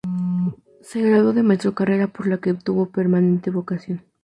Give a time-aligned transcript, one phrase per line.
[0.81, 4.03] Se graduó de maestro, carrera por la que tuvo permanente vocación.